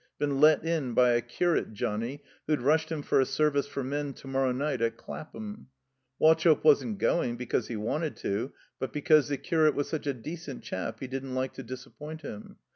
Been 0.17 0.39
let 0.41 0.65
in 0.65 0.95
by 0.95 1.11
a 1.11 1.21
curate 1.21 1.73
Johnnie 1.73 2.23
who'd 2.47 2.63
rushed 2.63 2.91
him 2.91 3.03
for 3.03 3.19
a 3.19 3.23
Service 3.25 3.67
for 3.67 3.83
Men 3.83 4.13
to 4.13 4.25
morrow 4.27 4.51
night 4.51 4.81
at 4.81 4.97
Clapham. 4.97 5.67
Wauchope 6.19 6.63
wasn't 6.63 6.97
going 6.97 7.37
because 7.37 7.67
he 7.67 7.75
wanted 7.75 8.17
to, 8.17 8.51
but 8.79 8.91
because 8.93 9.27
the 9.27 9.37
curate 9.37 9.75
was 9.75 9.87
such 9.89 10.07
a 10.07 10.13
decent 10.15 10.63
chap 10.63 11.01
he 11.01 11.07
didn't 11.07 11.35
like 11.35 11.53
to 11.53 11.61
disappoint 11.61 12.21
him. 12.23 12.55